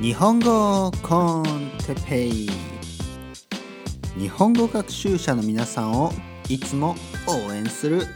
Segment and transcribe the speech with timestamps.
[0.00, 2.50] 日本語コンテペイ。
[4.18, 6.12] 日本語学習者の皆さんを
[6.48, 6.96] いつも
[7.26, 8.06] 応援する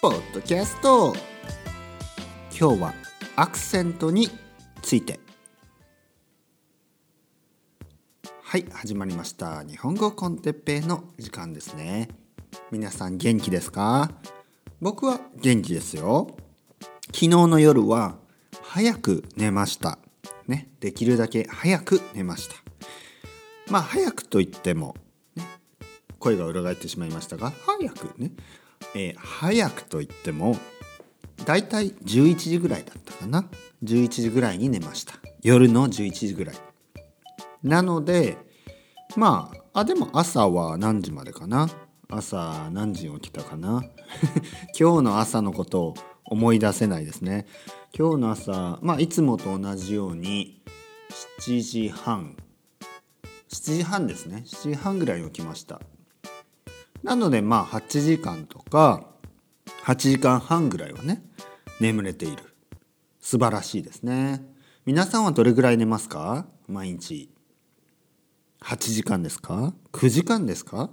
[0.00, 1.14] ポッドキャスト。
[2.58, 2.94] 今日は
[3.36, 4.30] アクセントに
[4.82, 5.20] ついて。
[8.42, 9.62] はい始まりました。
[9.62, 12.08] 日本語コンテッペイの時間ですね。
[12.70, 14.10] 皆さん元気ですか？
[14.80, 16.36] 僕は元気ですよ。
[17.06, 18.16] 昨日の夜は
[18.62, 19.98] 早く寝ました。
[20.48, 22.56] ねできるだけ早く寝ました。
[23.70, 24.94] まあ早くと言っても、
[25.34, 25.44] ね、
[26.18, 28.32] 声が裏返ってしまいましたが早くね、
[28.94, 30.56] えー、早くと言っても
[31.44, 33.44] だいたい11時ぐらいだったかな。
[33.84, 35.14] 11時ぐらいに寝ました。
[35.42, 36.56] 夜の11時ぐらい。
[37.62, 38.36] なので
[39.16, 41.68] まああでも朝は何時までかな。
[42.08, 43.82] 朝何時に起きたかな。
[44.78, 47.46] 今日の朝のことを思い出せないですね。
[47.92, 50.62] 今日の朝まあいつもと同じように
[51.40, 52.36] 7時半。
[53.48, 54.44] 7時半ですね。
[54.46, 55.80] 7時半ぐらいに起きました。
[57.02, 59.06] なのでまあ8時間とか
[59.84, 61.22] 8時間半ぐらいはね
[61.80, 62.42] 眠れている。
[63.20, 64.44] 素晴らしいですね。
[64.84, 66.46] 皆さんはどれぐらい寝ますか？
[66.68, 67.30] 毎日。
[68.60, 70.90] 8時間ですか？9時間ですか？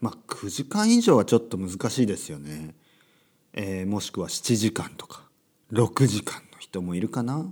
[0.00, 2.74] まあ9時間以上はちょっと難しいですよね、
[3.56, 5.22] えー、もしくは7時間とか
[5.72, 7.46] 6時間の人もいるかな？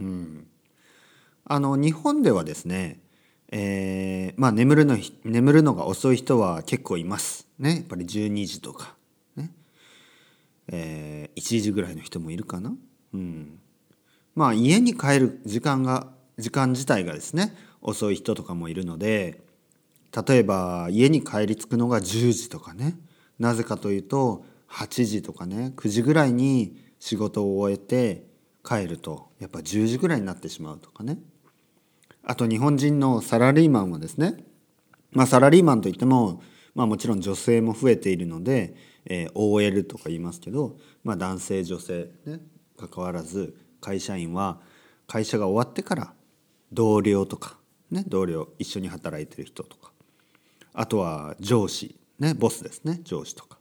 [0.00, 0.46] うん。
[1.44, 3.00] あの日本ではですね、
[3.52, 7.76] えー、まあ眠るの眠るのが遅い人は結構いますね。
[7.76, 8.96] やっぱり12時とか
[9.36, 9.52] ね、
[10.66, 12.74] えー、1時ぐらいの人もいるかな？
[13.12, 13.60] うん。
[14.34, 19.40] まあ家に帰る時間が時間自体がですね遅い人とかもいるので
[20.26, 22.98] 例えば家に帰り着くのが10時とかね。
[23.38, 24.44] なぜかというと
[24.74, 28.26] 8時とかね9時ぐらいに仕事を終えて
[28.64, 31.18] 帰るとやっぱ10時ぐらいになってしまうとかね。
[32.24, 34.44] あと日本人のサラリーマンはですね。
[35.12, 36.42] まあサラリーマンといっても
[36.74, 42.40] まあもちろん女性も増えているので、えー、OL とか言いますけど、まあ、男性女性ね
[42.76, 44.60] 関わらず会社員は
[45.06, 46.14] 会社が終わってから
[46.72, 47.58] 同僚とか
[47.90, 49.92] ね同僚一緒に働いてる人とか。
[50.72, 53.58] あとは上司ねボスですね上司とか。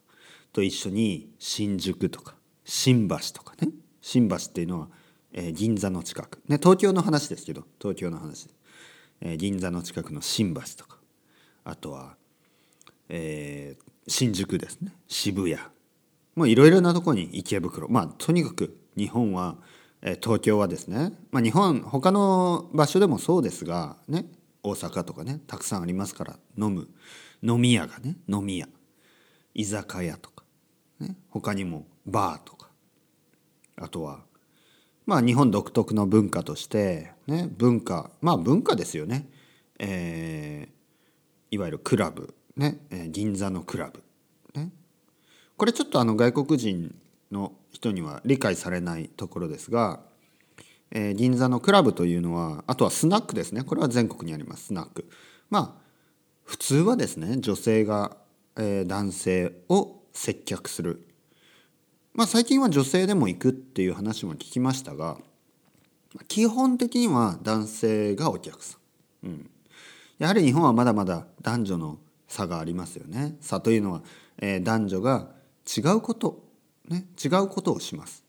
[0.53, 3.72] と一緒に新宿とか新橋とかね。
[4.02, 4.90] 新橋っていうのは、
[5.34, 6.41] えー、銀座の近く。
[6.47, 8.47] ね東京の話ですけど東京の話、
[9.22, 11.00] えー、銀座の近くの新橋とか。
[11.66, 12.16] あとは、
[13.09, 14.94] えー、新宿ですね。
[15.08, 15.58] 渋谷。
[16.36, 17.90] もういろいろなとこに池袋。
[17.90, 19.58] まあとにかく日本は、
[20.02, 24.25] えー、東京はですね、まあ、日本他の場所でもそうですがね
[24.62, 26.88] 大阪とかねたくさんありますから飲む。
[27.42, 28.68] 飲み屋がね飲み屋。
[29.53, 30.43] 居酒屋とか、
[31.03, 32.69] ね、他にもバーとか。
[33.75, 34.22] あとは
[35.06, 37.50] まあ日本独特の文化としてね。
[37.58, 39.30] 文化まあ文化ですよね、
[39.80, 42.34] えー、いわゆるクラブ。
[42.56, 44.03] ね、え、銀座のクラブ、
[44.53, 44.72] ね、
[45.58, 46.94] これちょっとあの外国人
[47.31, 50.02] の人には理解されないところですが
[50.96, 53.63] えー、銀座のクラブというのはあとはスナックですね。
[53.63, 54.68] これは全国にあります。
[54.68, 55.09] スナック。
[55.50, 55.84] まあ
[56.44, 58.16] 普通はですね女性が、
[58.58, 61.06] えー、男性を接客する。
[62.13, 65.18] まあ最近は女性でも行くっていう話も聞きましたが
[66.28, 68.78] 基本的には男性がお客さ
[69.24, 69.50] ん、うん、
[70.19, 71.97] やはり日本はまだまだ男女の
[72.28, 73.35] 差がありますよね。
[73.41, 74.01] 差というのは、
[74.40, 75.29] えー、男女が
[75.66, 76.44] 違うこと、
[76.88, 78.24] ね、違うことをします。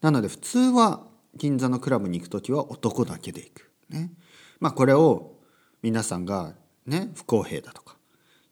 [0.00, 1.06] なので普通は
[1.36, 3.70] 銀座のクラブに行く時は男だけで行く。
[3.90, 4.10] ね。
[4.58, 5.34] まあこれを
[5.82, 6.54] 皆さんが
[6.86, 7.96] ね不公平だとか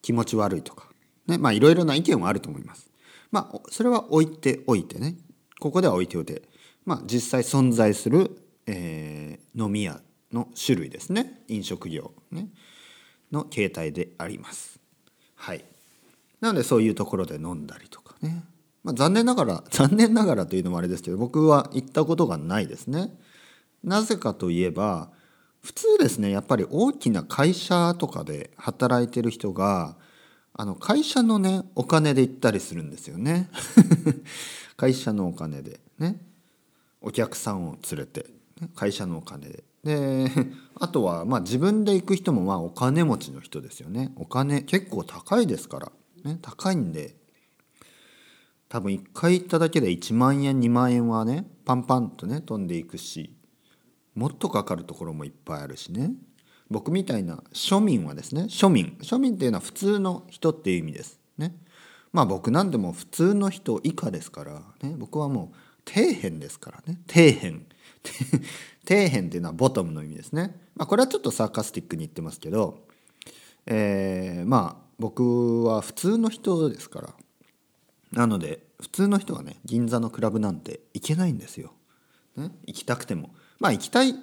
[0.02, 0.88] 気持ち悪いとか
[1.26, 2.90] ねまあいろいろな意見はあると思います。
[3.30, 5.16] まあそれは置いておいてね
[5.60, 6.42] ここでは置いておいて
[6.84, 8.30] まあ実際存在する、
[8.66, 10.00] えー、飲み屋
[10.32, 12.48] の種類ですね飲食業、ね、
[13.32, 14.80] の形態であります。
[15.34, 15.64] はい。
[16.40, 18.44] なのでそういうところで飲んだりとかね
[18.84, 23.18] まあ、残念ながら 残念ながらというのもあれですけど僕は行ったことがないですね。
[23.82, 25.10] なぜかといえば
[25.60, 29.96] 普通ですねやっぱり大きな会社とかで働いてる人が
[30.56, 33.50] あの会社のねお金で行ったりするんですよね。
[34.76, 36.20] 会社のお金でね
[37.00, 38.26] お客さんを連れて
[38.74, 39.64] 会社のお金で。
[39.82, 40.30] で
[40.76, 44.12] あとはまあ自分で行く人もまあお金持ちの人ですよね。
[44.16, 45.92] お金結構高いですから、
[46.22, 47.16] ね、高いんで
[48.68, 53.34] 多分1回行っただけで1万円2万円はねパンパンとね飛んでいくし
[54.14, 56.12] もっとかかるところもいっぱいあるしね
[56.70, 58.96] 僕みたいな庶民はですね庶民。
[59.02, 61.54] 庶民っていうのは普通の人っていう意味ですね。
[62.12, 67.00] まあ僕なんでも普通の人以下ですからね僕はもう底辺ですからね。
[67.08, 67.66] 底辺。
[68.86, 70.58] 底辺っていうのはボトムの意味ですね。
[70.76, 72.86] まあ、これはちょっとサーカスティックに言ってますけど、
[73.66, 77.14] えー、まあ僕は普通の人ですから
[78.12, 81.72] なので普通の人はね銀座のクラブなんて行けないんですよ。
[82.36, 83.34] ね、行きたくても。
[83.58, 84.14] まあ行きたい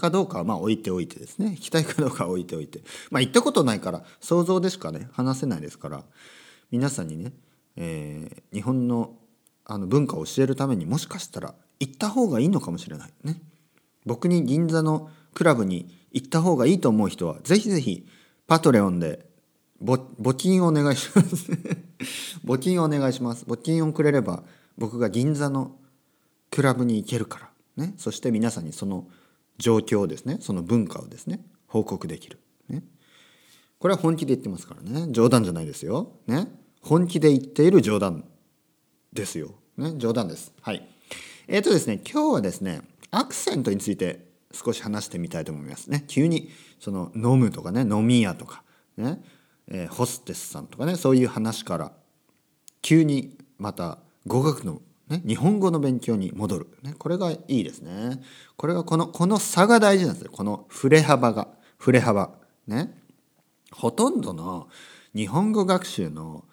[0.00, 1.50] かどうかはまあ置いておいてですね。
[1.50, 2.80] 行きたいかどうかは置いておいて。
[3.10, 6.02] まあ行ったことないから想像でしかね話せないですから
[6.70, 7.32] 皆さんにね、
[7.76, 9.14] えー、日本の
[9.64, 13.10] あの文化を教えるためにもしかしたら行った方がいいのかもしれない。
[13.22, 13.40] ね。
[14.04, 18.06] 僕に銀座のクラブに行った方がいいと思う人はぜひぜひ
[18.46, 19.26] パトレオンで
[19.82, 21.52] 募金をお願いします。
[22.44, 23.44] 募金をお願いします。
[23.44, 24.42] 募金をくれれば
[24.76, 25.76] 僕が銀座の
[26.50, 27.84] クラブに行けるから。
[27.84, 27.94] ね。
[27.96, 29.06] そして皆さんにその
[29.60, 30.38] 状況をですね。
[30.40, 31.40] その文化をですね。
[31.66, 32.40] 報告できる。
[32.68, 32.82] ね。
[33.78, 35.12] これは本気で言ってますからね。
[35.12, 36.12] 冗談じゃないですよ。
[36.26, 36.48] ね。
[36.82, 38.24] 本気で言っている冗談
[39.12, 39.54] ですよ。
[39.76, 39.92] ね。
[39.96, 40.52] 冗談です。
[40.60, 40.86] はい。
[41.46, 42.80] えっ、ー、とですね今日はですね
[43.10, 45.90] アクセントについて少し話してみたいと思います。
[45.90, 46.04] ね。
[46.08, 48.62] 急にその飲むとかね飲み屋とか
[48.96, 49.22] ね、
[49.68, 51.92] えー、ホステスさんとかねそういう話から
[52.82, 54.80] 急にまた語学の、
[55.10, 58.22] ね、日本語の勉強に戻る、ね、これがいいですね。
[58.56, 61.48] これがこのこの差が大事なんですよこの振れ幅が。
[61.78, 62.30] 振れ幅。
[62.68, 62.96] ね。
[63.72, 64.68] ほとんどの
[65.14, 66.44] 日本語学習の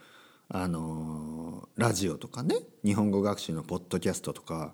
[0.50, 2.56] あのラジオとかね。
[2.83, 4.74] 日本語学習のポッドキャストとか。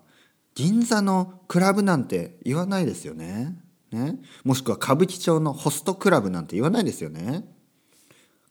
[0.54, 3.54] 銀座のクラブなんて言わないですよね。
[3.90, 4.18] ね。
[4.44, 7.44] もしくは歌舞伎町のホストクラブなんて言わないですよね。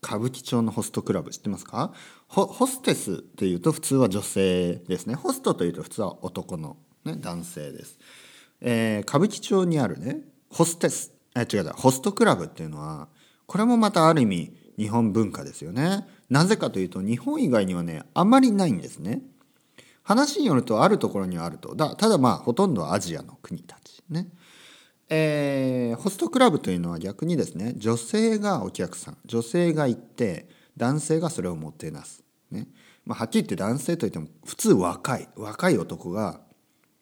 [0.04, 1.94] 歌舞伎町のホストクラブ知ってますか？
[2.28, 5.16] ホステスっていうと普通は女性ですね。
[5.16, 7.98] ホストというと普通は男の、ね、男性です。
[8.62, 13.08] えー、歌舞伎町にあるねホステスえ違うホストクラブっていうのは
[13.46, 16.08] これもまたある意味日本文化ですよね。
[16.30, 19.22] なぜかというと日本以外にはねあまりないんですね。
[20.04, 24.28] 話によるとあるところにはあるとだただまあほとんどアジアの国たちね。
[25.10, 30.48] えー、ホストクラブというのは逆にですね女性がお客さん女性が行って
[30.78, 32.68] 男性がそれをもてなす、ね。
[33.06, 36.42] まあ、はっきり言って男性といっても普通若い若い男が、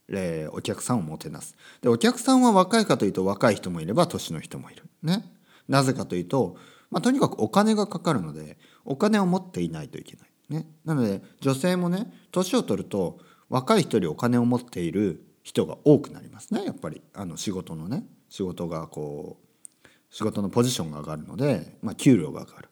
[0.10, 1.56] えー、お客さんをもてなす。
[1.82, 4.84] でお客さんは若いかというと若い人もいれば年の人もいる。
[5.04, 5.24] ね。
[5.68, 6.58] なぜかというと、
[6.90, 10.32] まあ、とにかくお金がかかるのでお金を持っていないといけない。
[10.50, 16.64] ね、なので女性もね年を取ると若い人よりお金を持っている人が多くなりますね。
[16.66, 19.38] やっぱりあの仕事のね仕事がこ
[19.84, 22.70] う仕事のポジションが上がるので、まあ、給料が上がる。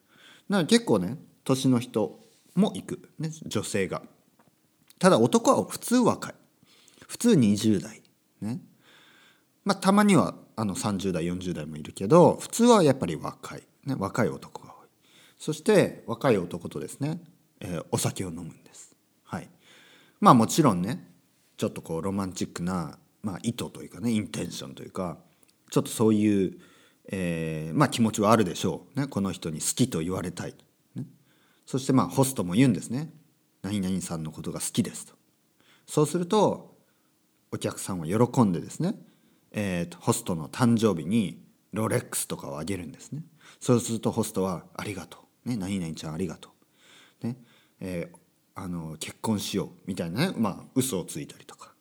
[0.48, 2.18] なので結構ね年の人
[2.54, 4.02] も行く、ね、女性が。
[4.98, 6.34] ただ男は普通若い。
[7.08, 8.02] 普通20代。
[8.40, 8.60] ね。
[9.64, 14.88] まあたまにはあの30代40代もいるけど普通はやっぱり若い、ね、若い男が多い。
[15.38, 17.20] そして若い男とですね
[17.60, 18.96] えー、お酒を飲むんです。
[19.24, 19.48] はい、
[20.20, 21.09] まあもちろんね
[21.60, 25.18] ちょっとこうロマンチックな、まあ、意図というかねインテンションというか
[25.70, 26.58] ちょっとそういう、
[27.12, 30.54] えー、まあ、気持ちはあるでしょう、ね、この人に好きと言われたい、
[30.94, 31.04] ね、
[31.66, 33.12] そしてまあホストも言うんですね
[33.60, 35.12] 「何々さんのことが好きです」と。
[35.86, 36.78] そうすると
[37.52, 38.94] お客さんは喜んでですね、
[39.52, 43.22] えーと、ホストの誕生日にロレックスとかをあげるんですね。
[43.60, 46.54] そうするとホストは「ありがとう」ね「何々ちゃんありがと
[47.22, 47.36] う」ね
[47.80, 48.19] えー、
[48.62, 50.34] あの結婚しようみたいなね。
[50.36, 51.72] まあ嘘をついたりとか。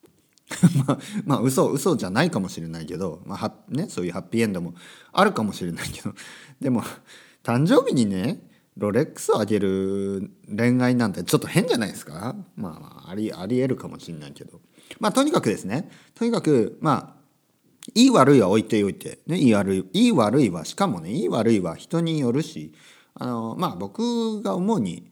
[0.87, 4.73] まあまあ嘘嘘じゃないかもしれないけど、まあね、そういうハッピーエンドも
[5.11, 6.13] あるかもしれないけど。
[6.61, 6.83] でも
[7.43, 12.35] 誕生日にねロレックスをあげる恋愛なんてちょっと変じゃないですか？
[12.55, 14.61] まあ、まあ、ありありえるかもしれないけど。
[14.99, 15.91] まあとにかくですね。
[16.15, 17.19] とにかくまあ
[17.93, 22.73] いい悪いは置いておいて、ね、いい悪いいい悪いはしかもねいい悪いは人によるし。
[23.21, 25.11] あのまあ僕が思うに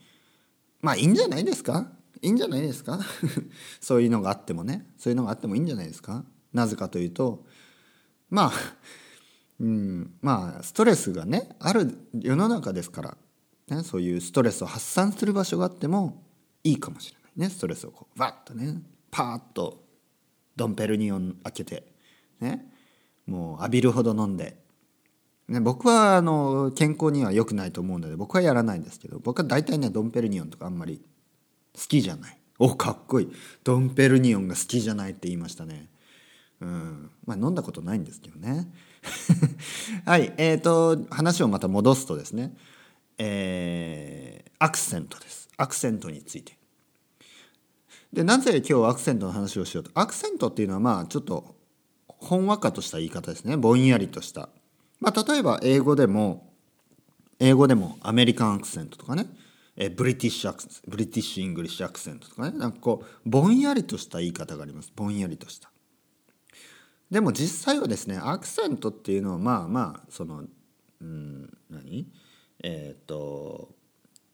[0.88, 1.92] まあいいんじゃないですか？
[2.22, 2.98] いいんじゃないですか？
[3.82, 4.88] そういうのがあってもね。
[4.98, 6.24] そういうのがあってもいいんじゃないですか？
[6.54, 7.46] なぜかというと
[8.30, 8.52] まあ
[9.60, 13.18] うんまあストレスがねある世の中ですから、
[13.68, 16.24] ね、そういうストレスを発散する場所があっても
[16.64, 17.50] いいかもしれないね。
[17.50, 19.84] ストレスをこうバッとねパーッと
[20.56, 21.92] ドンペルニオン開けて
[22.40, 22.72] ね
[23.26, 24.66] もう浴びるほど飲んで
[25.48, 31.02] ね、僕はあの健康には良くないと思うので僕はやらないんですけど僕は大体ねドンペルニオンとかあんまり
[31.74, 32.38] 好きじゃない。
[32.60, 33.32] おかっこいい。
[33.64, 35.90] ドンペルニオンが好きじゃないって言いましたね。
[36.60, 37.12] うん。
[37.26, 38.68] まあ飲んだことないんですけどね。
[40.06, 42.58] はいえーと話をまた戻すとですね。
[43.20, 45.50] えー、アクセントです。
[45.56, 46.58] アクセントについて。
[48.12, 49.92] でなぜ今日アクセントの話をしようと？
[49.94, 51.56] アクセントっていうのはまあちょっと
[52.08, 53.56] ほんわかとした言い方ですね。
[53.56, 54.50] ぼんやりとした。
[55.00, 56.54] まあ、例えば英語でも
[57.40, 59.28] 英語でも American accent とかね
[59.76, 64.92] え British accent British English accent とかねなんかこうぼんやりとした言い方があります。
[64.96, 65.70] ぼんやりとした。
[67.12, 70.44] でも実際はですねアクセントっていうのはまあまあその
[71.00, 72.08] うん何？
[72.64, 73.70] えっ、と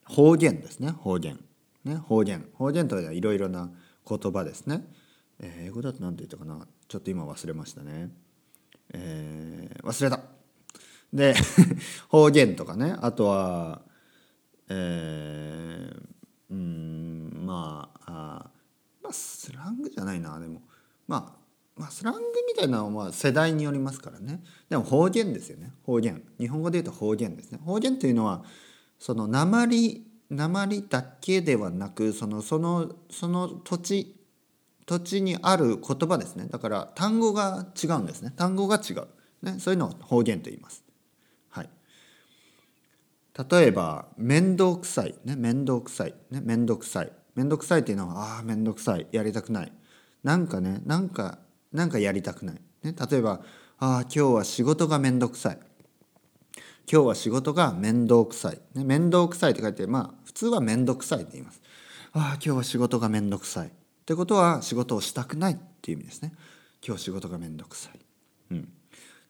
[0.05, 0.91] 方言ですね。
[0.91, 1.38] 方言。
[1.84, 2.48] ね方言。
[2.53, 3.70] 方言とはいろいろな
[4.08, 4.86] 言葉ですね、
[5.39, 6.65] えー英語だと何て言ったかな？
[6.88, 8.12] ちょっと今忘れましたね。
[8.93, 10.22] えー忘れた。
[11.13, 11.36] で
[12.10, 12.98] 方言とかね。
[13.00, 13.82] あとは
[14.67, 16.13] えー
[16.50, 18.50] うんまああ
[19.01, 20.39] まあスラングじゃないな。
[20.39, 20.62] でも
[21.08, 21.43] まあ
[21.75, 24.43] まあスラングみたいなのは世代によりますからね。
[24.70, 25.72] でも方言ですよね。
[25.84, 26.24] 方言。
[26.39, 27.60] 日本語で言うと方言ですね。
[27.63, 28.43] 方言というのは
[29.00, 34.15] その鉛鉛だけではなくそのそのその土地
[34.86, 36.48] 土地にある言葉ですね。
[36.50, 38.34] だから単語が違うんですね。
[38.36, 39.08] 単語が違う、
[39.41, 40.83] ね、そういうのを方言と言います。
[43.38, 45.16] 例えば面倒くさい。
[45.25, 46.13] ね面倒くさい。
[46.32, 47.12] ね面倒くさい。
[47.36, 49.08] 面倒くさいっていうのはああ面倒くさい。
[49.12, 49.72] やりたくない。
[50.24, 51.40] なんかねなんか
[51.72, 53.42] なんかやりたくない、ね、例えば
[53.80, 55.60] ああ今日は仕事が面倒くさい。
[56.92, 61.62] 今日は仕事が面倒くさい、ね、面倒くさいって書いてまあ普通は面倒くさいって言います。
[62.13, 63.68] ああ今日は仕事が面倒くさい。
[63.68, 63.72] っ
[64.06, 66.34] てことは仕事をしたくないっていう意味ですね。
[66.86, 68.00] 今日仕事が面倒くさい、
[68.52, 68.70] うん、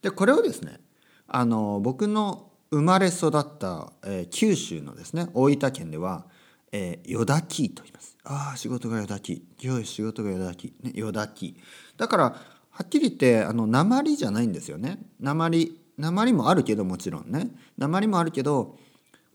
[0.02, 0.80] でこれをですね
[1.28, 6.26] あの僕の生まれ育った、えー九州のですね大分県では、
[6.72, 8.18] えー、よだきと言います。
[8.24, 9.46] ああ仕事がよだき。
[9.62, 11.56] 今日仕事がよだき、ね、よだき。
[11.98, 14.98] だからはっきり言ってあの鉛じゃないんですよね。
[15.20, 17.52] 鉛鉛もあるけどもちろんね。
[17.78, 18.80] 鉛もあるけど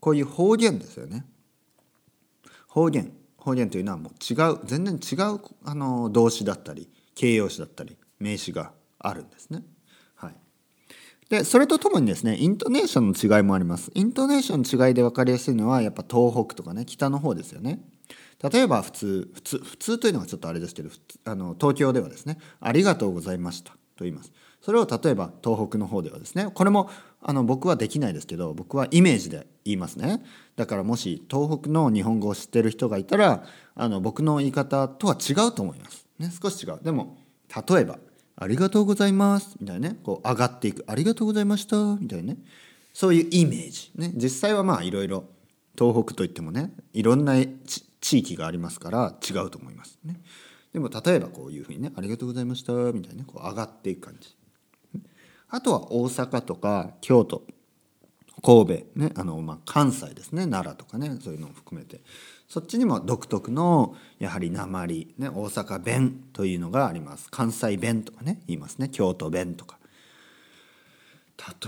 [0.01, 1.25] こういう方言ですよね。
[2.67, 3.13] 方言。
[3.37, 9.63] 方言というのはもう違う全然違うあの動詞だったり形容詞だったり名詞があるんですね。
[11.29, 13.91] でそれとともにですねイントネーションの違いもあります。
[13.93, 17.79] イントネーションの違いで分かりやすいのはやっぱ東北とかね北の方ですよね。
[18.41, 20.89] 例えば普通普通普通というのはちょっとあれですけど
[21.25, 24.31] あの東京ではですね「ありがとうございました」と言います。
[24.61, 26.89] それを例えば東北の方ではですねこれも
[27.21, 30.21] あの僕はできないですけど僕はイメージで言いますね
[30.57, 33.45] だからもし東北の日本語を知ってる人がいたら
[33.75, 37.17] あの僕の言い方とは違うと思います、ね、少し違うでも
[37.69, 37.99] 例えば
[38.41, 39.99] 「ありがとうございます」みたいなね。
[40.03, 42.39] こう上がっていく「ありがとうございました」みたいなね。
[42.93, 45.25] そういうイメージ、ね、実際はまあいろいろ。
[45.77, 46.73] 東北といってもね。
[46.91, 47.35] いろんな
[48.01, 49.97] 地域がありますから違うと思います。
[50.03, 50.21] ね。
[50.73, 54.35] でも例えばこういうふうにね「ありがとうございました」みたいなこう上がっていく感じ。
[55.47, 57.45] あとは大阪とか京都
[58.41, 58.99] 神戸。
[58.99, 59.11] ね。
[59.15, 60.43] あの、まあ、関西ですね。
[60.43, 61.17] 奈良とかね。
[61.21, 62.01] そういうのを含めて。
[62.49, 67.29] そっちにも独特のやはり鉛、ね、大阪弁というのがあります。
[67.29, 68.89] 関西弁とかね言いますね。
[68.89, 69.77] 京都弁とか。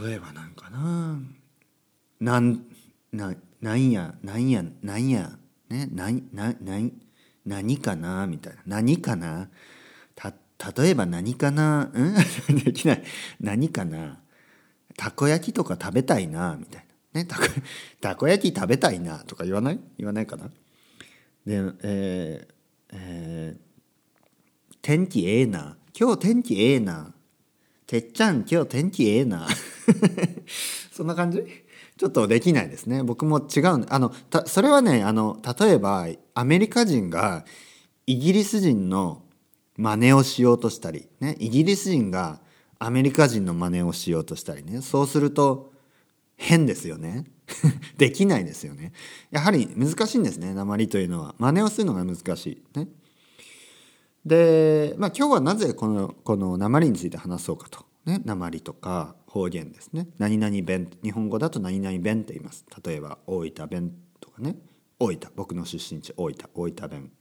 [0.03, 1.19] 例えばなんかな。
[2.19, 2.65] なん
[3.13, 5.31] ななんやなんやなんや
[5.69, 6.89] ねななな
[7.45, 8.59] 何かなみたいな。
[8.65, 9.49] 何かな？
[10.15, 10.33] た
[10.81, 11.91] 例えば何かな？
[11.93, 12.15] うん？
[12.63, 13.03] できない。
[13.39, 14.19] 何かな？
[14.97, 17.21] たこ焼きとか食べたいなみたいな。
[17.21, 17.43] ねたこ
[18.01, 19.79] たこ焼き食べたいなとか言わない？
[19.99, 20.49] 言わないかな？
[21.45, 22.53] でえー
[22.93, 23.71] えー
[24.81, 25.77] 天気ええな。
[25.97, 27.13] 今日天気ええな。
[27.85, 29.47] てっちゃん今日天気ええな。
[30.91, 31.43] そんな感じ？
[31.97, 33.03] ちょっとできないですね。
[33.03, 34.11] 僕も違うあの
[34.47, 37.45] それはねあの例えばアメリカ人が
[38.07, 39.21] イギリス人の
[39.77, 42.41] 真似をしようとしたり、ね、イギリス人が
[42.79, 44.81] アメリカ人の真似をしようとしたりね。
[44.81, 45.71] そうすると
[46.37, 47.25] 変ですよね。
[47.97, 48.93] できないですよね。
[49.29, 51.35] やはり難しいんですね鉛というのは。
[51.37, 52.79] 真似をするのが難しい。
[52.79, 52.87] ね。
[54.25, 60.07] で、まあ、今日はなぜこのこの鉛について話そうかと、ね、鉛とか方言ですね。
[60.17, 62.65] 何々弁日本語だと何々弁って言います。
[62.83, 64.57] 例えば大分弁とかね。
[64.99, 65.31] 大分。
[65.35, 66.49] 僕の出身地大分。
[66.53, 67.11] 大分弁。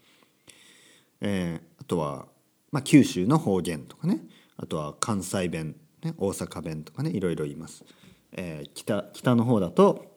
[1.21, 2.29] えーあとは、
[2.71, 4.21] まあ、九州の方言とかね。
[4.57, 7.11] あとは関西弁、ね、大阪弁とかね。
[7.11, 7.85] いろいろ言います、
[8.33, 10.10] えー北北の方だと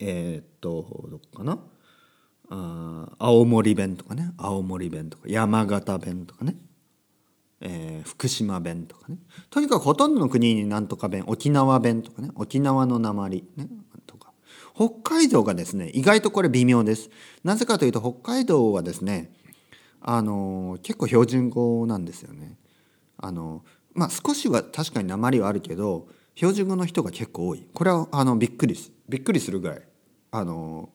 [0.00, 1.58] えーっとどこかな？
[2.50, 4.32] あ青森弁とかね。
[4.38, 5.24] 青森弁とか。
[5.26, 6.56] 山形弁とかね、
[7.60, 9.18] えー福島弁とかね。
[9.50, 11.24] とにかくほとんどの国になんとか弁。
[11.26, 12.30] 沖縄弁とかね。
[12.36, 13.68] 沖縄の鉛ね。
[14.06, 14.32] とか。
[14.74, 17.10] 北海道がですね意外とこれ微妙です。
[17.44, 19.32] なぜかというと北海道はですね
[20.00, 22.56] あの結構標準語なんですよね。
[23.18, 27.66] あのまあ少しは確かに鉛はあるけど標準語の人が結構多い。
[27.74, 28.78] これはあのびっくり
[29.08, 29.82] びっくりするぐらい。
[30.30, 30.90] あの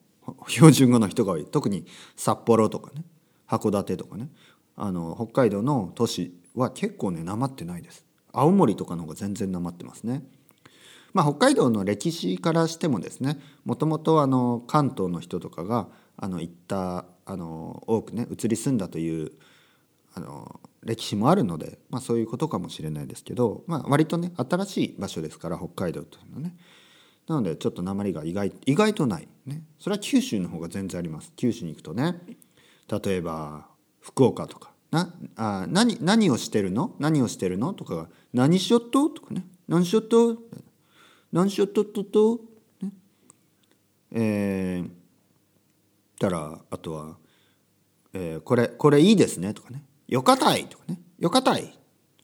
[0.48, 1.46] 標準語の人が多い。
[1.46, 1.86] 特に
[2.16, 3.04] 札幌とかね
[3.48, 4.30] 函館とかね。
[4.76, 8.06] あの北海道の都市は結構ねなまってないです。
[8.32, 10.24] 青森とかの方が全然なまってますね。
[11.14, 15.88] まあ、北海道の歴史からしてもですねもともと関東の人とかが
[16.18, 19.32] あの行ったあの多くね移り住んだという
[20.16, 26.56] あの歴史もあるので、まあ、そういうことかもしれないですけど、まあ、割とね新しい場所ですから北海道というのはね。
[27.28, 31.32] なのでちょっと鉛が意外意外とない、ね、それは九州の方が全然あります。
[31.36, 32.20] 九州に行くとね。
[32.90, 33.68] 例えば
[34.02, 34.72] 福岡とか。
[34.92, 36.96] なあ何何をしてるの？
[37.00, 37.74] 何をしてるの？
[37.74, 39.10] とか何しよっと？
[39.10, 39.46] とかね。
[39.68, 40.38] 何しよっと？
[41.32, 42.42] 何しよっとっとと、
[42.82, 42.92] ね、
[44.12, 44.90] えー、
[46.20, 47.18] たらあとは、
[48.14, 49.56] えー、これこれいいですね。
[49.56, 49.84] とかね。
[50.08, 51.00] よかたいとかね。
[51.18, 51.74] よかたい。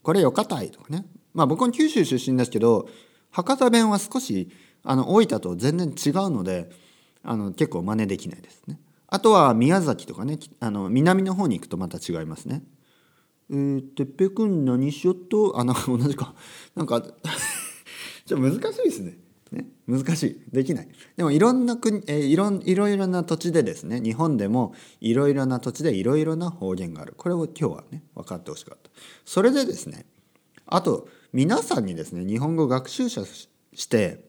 [0.03, 0.69] これよかたい。
[0.69, 1.07] とかね。
[1.33, 2.87] まあ僕も九州出身ですけど
[3.31, 4.51] 博多弁は少し
[4.89, 6.67] あの大分と全然違うので
[7.21, 8.79] あの結構真似できないですね。
[9.05, 12.63] あとは宮崎とかねあの南の方に行くとまた違いますね。
[13.51, 15.59] えー、てっぺくん何しよっと？
[15.59, 16.33] あの同じか
[16.73, 17.01] なんか
[18.25, 19.19] ちょっと難しいですね。
[19.51, 28.89] ね難しいできないでもいろんな国、えー、いろいろいろな土地でですね日本でもいろいろな土地でいろいろな方言があるこれを今日はね分かってほしかった
[29.25, 30.07] それでですね
[30.65, 33.23] あと皆さんにですね日本語学習者
[33.73, 34.28] して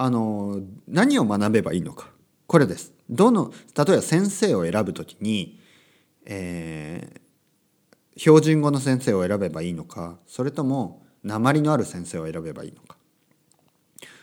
[0.00, 2.10] あの何を学べばいいのか。
[2.46, 2.92] これです。
[3.10, 5.60] どの例えば先生を選ぶときに、
[6.24, 12.96] えー、標準語の先生を選べばいいのかそれとも鉛のある先生を選べばいいのか。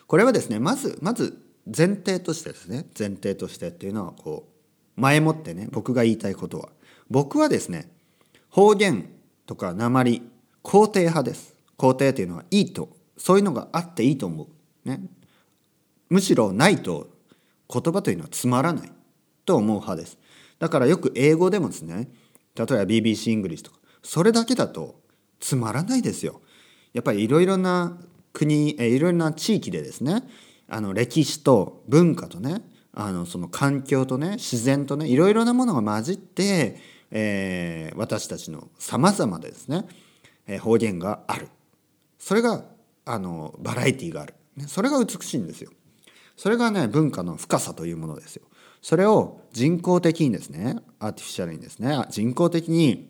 [0.08, 4.48] これはですねまずまず前提としてですね前提としてっていうのはこ
[4.98, 6.70] う前もってね僕が言いたいことは。
[7.10, 7.92] 僕はですね
[8.50, 9.10] 方言
[9.46, 10.22] とか鉛
[10.64, 11.54] 肯定派です。
[11.78, 12.96] 肯定というのはいいと。
[13.18, 14.48] そういうのがあっていいと思
[14.86, 15.02] う、ね、
[16.10, 17.10] むしろないと
[17.72, 18.92] 言葉というのはつまらない
[19.46, 20.18] と思う派です。
[20.60, 22.10] だからよく英語でもですね
[22.56, 25.02] 例えば BBC イングリッシュとかそれだけだと
[25.40, 26.42] つまらないですよ。
[26.94, 27.98] やっぱりいろいろな
[28.34, 30.24] 国えいろいろな地域でですね
[30.68, 32.62] あの歴史と文化とね
[32.94, 36.78] あのその環境とね自然とねいろいろなものが混じって、
[37.12, 39.86] えー、私たちのさまざまでですね、
[40.48, 41.50] えー、方言がある。
[42.18, 42.64] それが
[43.06, 45.72] あのバラエティーがある、ね、それが美しいんですよ。
[46.36, 48.44] それがね文化の深さというものですよ。
[48.82, 53.10] それを人工的にですねアーティフィシャルにですね人工的に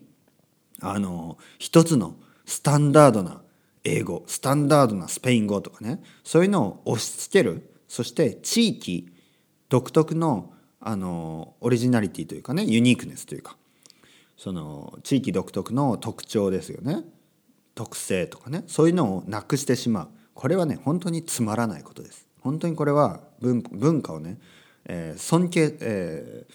[0.80, 3.42] あの一つのスタンダードな
[3.84, 9.12] 英語スタンダードなスペイン語とかねそういうのを押し付けるそして地域
[9.68, 13.56] 独特のあのオリジナリティというかねユニークネスというか
[14.36, 17.02] その地域独特の特徴ですよね。
[17.74, 20.08] 特性とかねそういうのをなくしてしまう。
[20.34, 22.25] これはね本当につまらないことです。
[22.46, 24.38] 本当にこれは文文化をね、
[24.84, 26.54] えー、尊敬、えー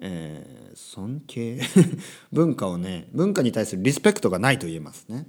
[0.00, 1.60] えー、尊敬？
[2.30, 5.26] 文化をね文化に対するリスペクトがないと言えますね。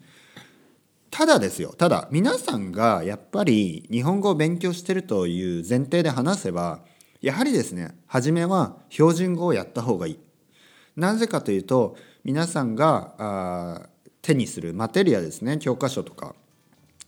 [1.12, 6.84] ただですよただ皆さんがやっぱり日本語を勉強してるという前提で話せば
[7.22, 10.20] やはりですね初めは標準語をやった方がいい。
[10.98, 11.96] なぜかというと
[12.26, 13.90] 皆さんがあ
[14.22, 16.36] 手にするマテリアですね教科書とか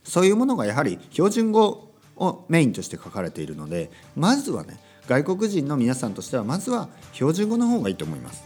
[0.06, 8.44] そういうものがやはり標準語をメインとして書かれているのでまずはね外国人の皆さんとしてはまずは標準語の方がいいと思います。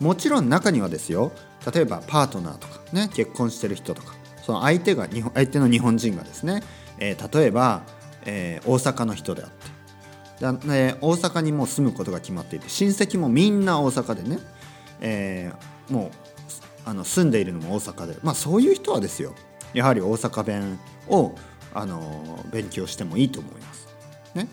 [0.00, 1.30] もちろん中にはですよ
[1.72, 6.64] 例えばパートナーとかね結婚してる人とかその相手が日本相手の日本人がですね、
[6.98, 7.82] えー、例えば、
[8.24, 9.56] えー、大阪の人であって
[10.40, 14.40] だ、えー、大阪にもう住むことが決まっていて親戚もみんな大阪でね、
[15.00, 16.10] えー、もう
[16.84, 19.34] あの住んでいるのも大阪でまあそういう人はですよ
[19.72, 21.32] やはり大阪弁を
[21.74, 23.88] あの勉強してもいいと思います。
[24.34, 24.48] ね、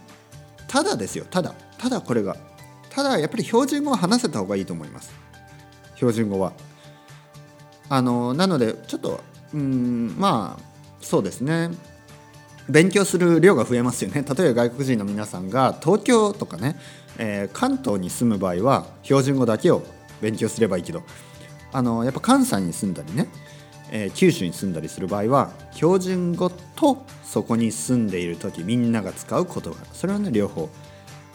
[0.68, 2.36] ただですよただただこれが
[2.90, 5.14] ただやっぱり標準語は話せた方がいいと思います。
[5.96, 6.54] 標準語は。
[7.90, 9.22] あのなのでちょっと
[9.54, 10.64] うんまあ
[11.02, 11.72] そうですね
[12.70, 16.76] 勉強する量が増えますよね例えば外国人の皆さんが東京とかね、
[17.18, 19.82] えー、関東に住む場合は標準語だけを
[20.22, 21.02] 勉強すればいいけど
[21.72, 23.28] あのやっぱ関西に住んだりね、
[23.92, 30.70] え、九州に住んだりする場合は標準語とそこに住んでいる時みんなが使う言葉それはね両方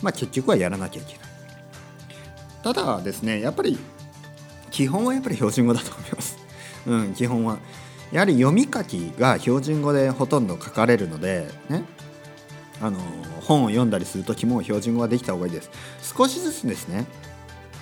[0.02, 1.24] まあ結局はやらなきゃいけない。
[2.62, 3.78] ただですねやっぱり
[4.70, 6.36] 基本はやっぱり標準語だと思います。
[6.86, 7.58] うん基本は。
[8.12, 11.84] やはり読み書きが標準語でほとんど書かれるのでね。
[12.80, 12.98] あの
[13.42, 15.70] 本を読んだりする時も標準語ができた方がいいです。
[16.16, 17.06] 少しずつですね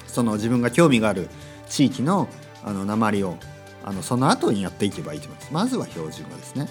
[0.06, 1.28] その自分が興味がある
[1.68, 2.28] 地域の
[2.64, 3.36] あの鉛を
[3.84, 5.52] あのその後にやっていけばいいと思います。
[5.52, 6.68] まずは標準語ですね。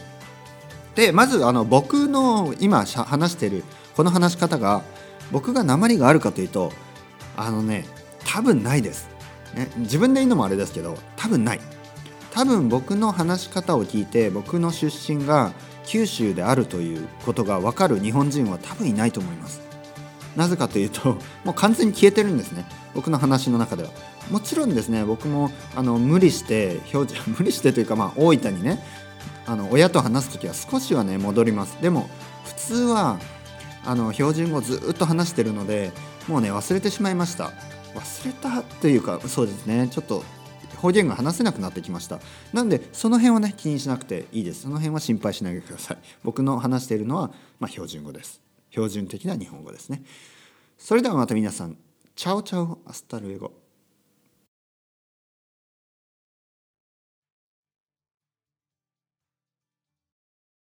[0.95, 3.63] でまずあの僕の今話してる
[3.95, 4.83] この話し方が
[5.31, 6.71] 僕が鉛があるかというと
[7.37, 7.85] あのね
[8.25, 9.09] 多分ないです、
[9.55, 11.59] ね、自分で言うのもあれですけど多分ない。
[12.31, 15.51] 多分僕の話し方を聞いて僕の出身が
[15.85, 19.70] 九州であるということが分かる日本人は多分いないと思います。
[20.35, 22.65] なぜかというと もう完全に消えてるんですね。
[22.93, 23.89] 僕の話の中では。
[24.29, 28.83] もちろんですね僕もあの無理して表示 無理してというかまあ大分にね
[29.45, 31.77] あの親と話す時は少しはね戻ります。
[31.81, 32.09] でも
[32.45, 33.19] 普通は
[33.83, 35.91] あの標準語ずっと話してるので
[36.27, 37.51] もうね忘れてしまいました。
[37.95, 39.87] 忘れたというかそうですね。
[39.91, 40.23] ちょっと
[40.81, 42.19] 方言が話せなくなってきました。
[42.53, 44.63] なんでその辺はね気にしなくていいです。
[44.63, 45.97] その辺は心配しないでください。
[46.23, 48.41] 僕の話しているのは、まあ、標準語です。
[48.71, 50.03] 標準的な日本語ですね。
[50.77, 51.77] それではまた皆さん
[52.15, 53.60] ciao ciao hasta luego。